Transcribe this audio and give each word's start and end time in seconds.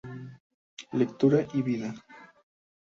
Lectura 0.93 1.45
y 1.53 1.61
vida. 1.61 1.93